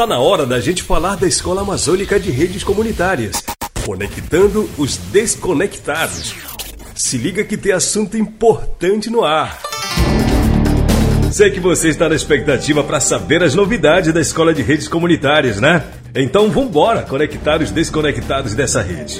[0.00, 3.44] Tá na hora da gente falar da Escola Amazônica de Redes Comunitárias,
[3.84, 6.34] conectando os desconectados.
[6.94, 9.60] Se liga que tem assunto importante no ar.
[11.30, 15.60] Sei que você está na expectativa para saber as novidades da Escola de Redes Comunitárias,
[15.60, 15.84] né?
[16.14, 19.18] Então vambora conectar os desconectados dessa rede.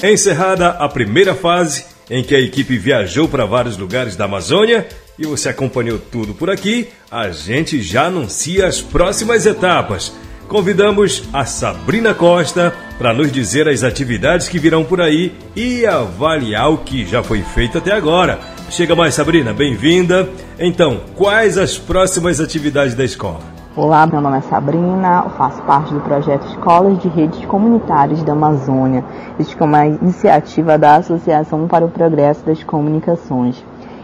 [0.00, 4.86] Encerrada a primeira fase, em que a equipe viajou para vários lugares da Amazônia
[5.20, 10.10] e você acompanhou tudo por aqui, a gente já anuncia as próximas etapas.
[10.48, 16.72] Convidamos a Sabrina Costa para nos dizer as atividades que virão por aí e avaliar
[16.72, 18.40] o que já foi feito até agora.
[18.70, 20.26] Chega mais, Sabrina, bem-vinda.
[20.58, 23.40] Então, quais as próximas atividades da escola?
[23.76, 29.04] Olá, meu nome é Sabrina, faço parte do projeto Escolas de Redes Comunitárias da Amazônia.
[29.38, 33.62] Este é uma iniciativa da Associação para o Progresso das Comunicações.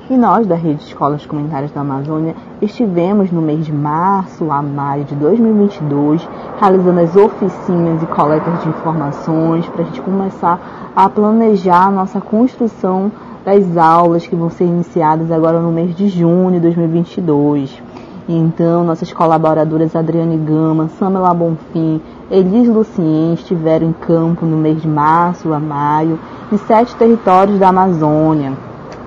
[0.09, 5.02] E nós, da Rede Escolas Comunitárias da Amazônia, estivemos no mês de março a maio
[5.02, 6.29] de 2022
[6.60, 12.21] realizando as oficinas e coletas de informações para a gente começar a planejar a nossa
[12.21, 13.10] construção
[13.45, 17.82] das aulas que vão ser iniciadas agora no mês de junho de 2022.
[18.29, 24.87] Então, nossas colaboradoras Adriane Gama, Samela Bonfim, Elis Lucien estiveram em campo no mês de
[24.87, 26.16] março a maio
[26.52, 28.52] em sete territórios da Amazônia,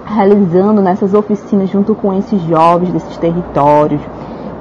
[0.10, 4.02] realizando nessas oficinas junto com esses jovens desses territórios.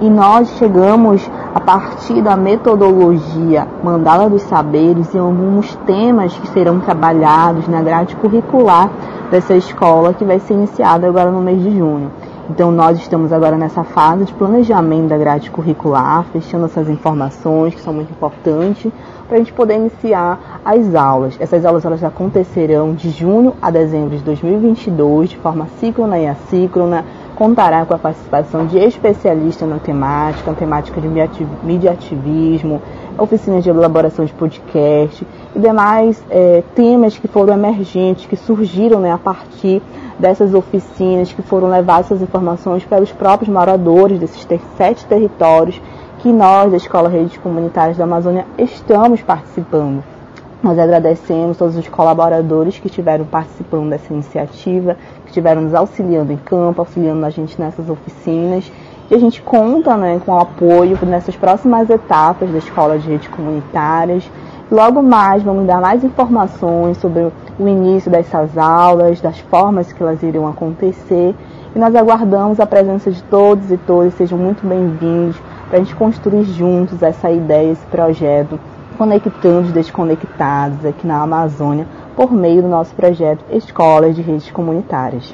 [0.01, 6.79] E nós chegamos a partir da metodologia Mandala dos Saberes em alguns temas que serão
[6.79, 8.91] trabalhados na grade curricular
[9.31, 12.13] dessa escola que vai ser iniciada agora no mês de junho.
[12.51, 17.81] Então, nós estamos agora nessa fase de planejamento da grade curricular, fechando essas informações que
[17.81, 18.91] são muito importantes
[19.29, 21.37] para a gente poder iniciar as aulas.
[21.39, 27.05] Essas aulas elas acontecerão de junho a dezembro de 2022, de forma síncrona e assíncrona,
[27.39, 31.06] contará com a participação de especialistas na temática, na temática de
[31.62, 32.83] mediativismo,
[33.17, 39.13] oficinas de elaboração de podcast e demais é, temas que foram emergentes, que surgiram né,
[39.13, 39.80] a partir
[40.18, 45.80] dessas oficinas que foram levar essas informações para os próprios moradores desses ter sete territórios
[46.18, 50.17] que nós, da Escola Redes Comunitárias da Amazônia, estamos participando.
[50.61, 56.36] Nós agradecemos todos os colaboradores que estiveram participando dessa iniciativa, que estiveram nos auxiliando em
[56.36, 58.70] campo, auxiliando a gente nessas oficinas.
[59.08, 63.29] E a gente conta né, com o apoio nessas próximas etapas da Escola de Redes
[63.29, 64.29] Comunitárias.
[64.69, 70.20] Logo mais vamos dar mais informações sobre o início dessas aulas, das formas que elas
[70.25, 71.36] iriam acontecer.
[71.75, 75.36] E nós aguardamos a presença de todos e todas, sejam muito bem-vindos
[75.69, 78.58] para a gente construir juntos essa ideia, esse projeto,
[78.98, 81.86] conectando os desconectados aqui na Amazônia
[82.17, 85.33] por meio do nosso projeto Escolas de Redes Comunitárias.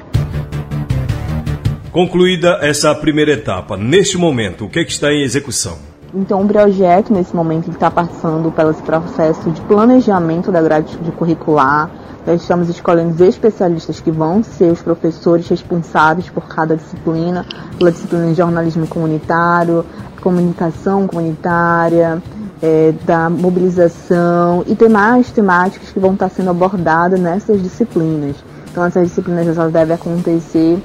[1.91, 5.77] Concluída essa primeira etapa, neste momento, o que, é que está em execução?
[6.13, 11.89] Então, o projeto, nesse momento, está passando pelo processo de planejamento da grade curricular,
[12.25, 17.45] nós estamos escolhendo especialistas que vão ser os professores responsáveis por cada disciplina,
[17.77, 19.85] pela disciplina de jornalismo comunitário,
[20.21, 22.21] comunicação comunitária,
[22.65, 28.35] é, da mobilização e demais temáticas que vão estar sendo abordadas nessas disciplinas.
[28.71, 30.79] Então, essas disciplinas elas devem acontecer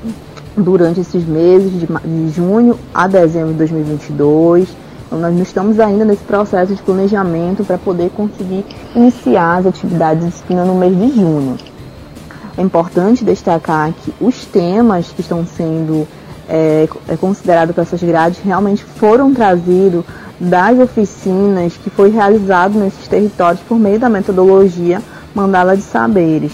[0.57, 4.69] durante esses meses de, de junho a dezembro de 2022
[5.11, 8.65] então, nós não estamos ainda nesse processo de planejamento para poder conseguir
[8.95, 11.57] iniciar as atividades de disciplina no mês de junho.
[12.57, 16.07] É importante destacar que os temas que estão sendo
[16.51, 20.05] é, é considerados para essas grades realmente foram trazidos
[20.41, 25.01] das oficinas que foi realizado nesses territórios por meio da metodologia
[25.35, 26.53] Mandala de Saberes.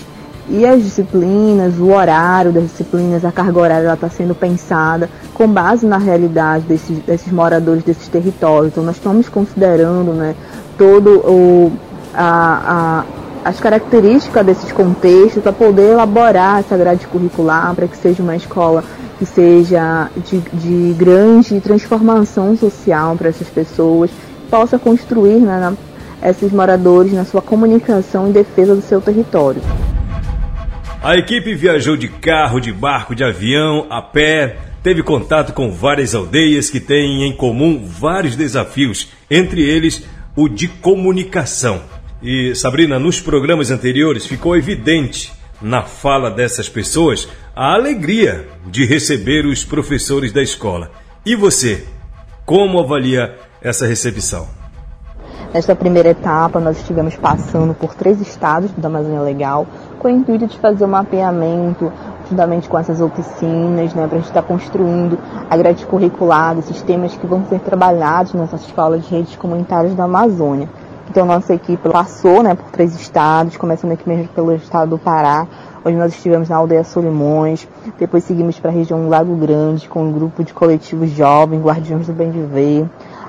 [0.48, 5.84] E as disciplinas, o horário das disciplinas, a carga horária está sendo pensada com base
[5.86, 8.72] na realidade desses, desses moradores desses territórios.
[8.72, 10.36] Então, nós estamos considerando né,
[10.78, 11.72] todo o,
[12.14, 13.04] a,
[13.44, 18.36] a, as características desses contextos para poder elaborar essa grade curricular, para que seja uma
[18.36, 18.84] escola
[19.18, 24.10] que seja de, de grande transformação social para essas pessoas,
[24.50, 29.62] possa construir né, na, esses moradores na sua comunicação em defesa do seu território.
[31.02, 36.14] A equipe viajou de carro, de barco, de avião, a pé, teve contato com várias
[36.14, 40.04] aldeias que têm em comum vários desafios, entre eles
[40.34, 41.80] o de comunicação.
[42.22, 49.46] E Sabrina, nos programas anteriores ficou evidente na fala dessas pessoas a alegria de receber
[49.46, 50.90] os professores da escola.
[51.24, 51.86] E você,
[52.44, 54.46] como avalia essa recepção?
[55.54, 59.66] Nesta primeira etapa, nós estivemos passando por três estados da Amazônia Legal,
[59.98, 61.90] com o intuito de fazer um mapeamento,
[62.28, 65.18] juntamente com essas oficinas, né, para a gente estar tá construindo
[65.48, 70.04] a grade curricular desses temas que vão ser trabalhados nessa escola de redes comunitárias da
[70.04, 70.68] Amazônia.
[71.08, 75.46] Então, nossa equipe passou né, por três estados, começando aqui mesmo pelo estado do Pará,
[75.84, 77.66] onde nós estivemos na aldeia Solimões,
[77.96, 82.08] depois seguimos para a região do Lago Grande, com um grupo de coletivos jovens, Guardiões
[82.08, 82.86] do Bem Viver.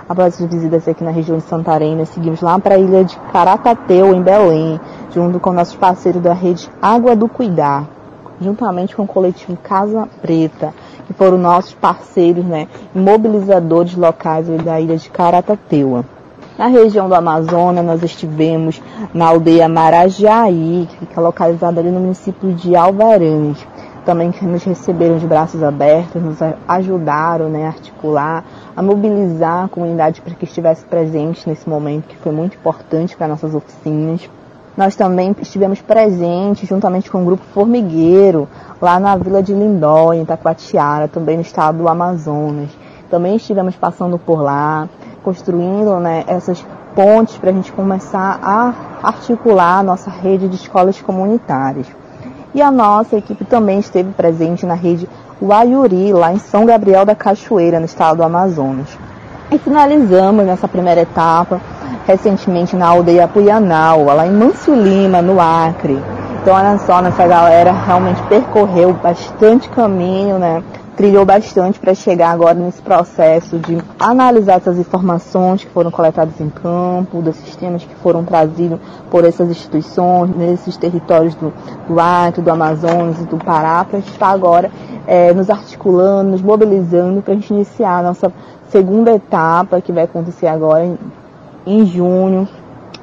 [0.10, 3.16] Após as visitas aqui na região de Santarém, nós seguimos lá para a ilha de
[3.32, 4.80] Caratateu, em Belém,
[5.14, 7.86] junto com nossos parceiros da rede Água do Cuidar,
[8.42, 10.74] juntamente com o coletivo Casa Preta,
[11.06, 16.04] que foram nossos parceiros, né, mobilizadores locais da ilha de Caratateu.
[16.58, 18.82] Na região do Amazonas, nós estivemos
[19.14, 23.64] na aldeia Marajaí, que fica localizada ali no município de Alvarães.
[24.04, 28.44] Também nos receberam de braços abertos, nos ajudaram né, a articular,
[28.76, 33.28] a mobilizar a comunidade para que estivesse presente nesse momento, que foi muito importante para
[33.28, 34.28] nossas oficinas.
[34.76, 38.48] Nós também estivemos presentes juntamente com o grupo Formigueiro,
[38.82, 42.70] lá na vila de Lindó, em Itacoatiara, também no estado do Amazonas.
[43.12, 44.90] Também estivemos passando por lá,
[45.28, 46.66] construindo né, essas
[46.96, 51.86] pontes para a gente começar a articular a nossa rede de escolas comunitárias.
[52.56, 55.06] E a nossa equipe também esteve presente na rede
[55.42, 58.88] Uaiuri, lá em São Gabriel da Cachoeira, no estado do Amazonas.
[59.52, 61.60] E finalizamos nessa primeira etapa
[62.06, 66.02] recentemente na aldeia Puianau, lá em Manso Lima, no Acre.
[66.42, 70.64] Então, olha só, nossa galera realmente percorreu bastante caminho, né?
[70.98, 76.50] Trilhou bastante para chegar agora nesse processo de analisar essas informações que foram coletadas em
[76.50, 78.80] campo, dos sistemas que foram trazidos
[79.12, 81.54] por essas instituições, nesses territórios do,
[81.88, 84.72] do Acre, do Amazonas e do Pará, para a gente estar agora
[85.06, 88.34] é, nos articulando, nos mobilizando para a gente iniciar a nossa
[88.70, 90.98] segunda etapa, que vai acontecer agora em,
[91.68, 92.48] em junho,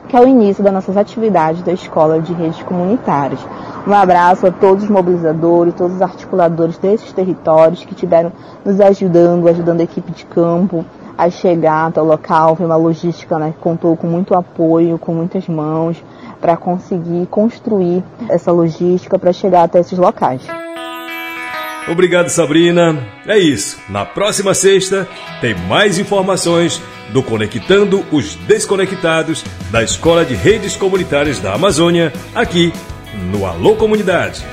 [0.08, 3.40] que é o início das nossas atividades da Escola de Redes Comunitárias.
[3.86, 8.32] Um abraço a todos os mobilizadores, todos os articuladores desses territórios que estiveram
[8.64, 10.84] nos ajudando, ajudando a equipe de campo
[11.18, 12.56] a chegar até o local.
[12.56, 16.02] Foi uma logística né, que contou com muito apoio, com muitas mãos,
[16.40, 20.42] para conseguir construir essa logística para chegar até esses locais.
[21.86, 22.98] Obrigado, Sabrina.
[23.26, 23.78] É isso.
[23.90, 25.06] Na próxima sexta
[25.42, 26.80] tem mais informações
[27.12, 32.72] do Conectando os Desconectados da Escola de Redes Comunitárias da Amazônia, aqui
[33.14, 34.44] no Alô Comunidade.